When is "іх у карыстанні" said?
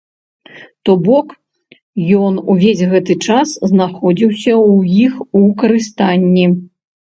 5.05-6.45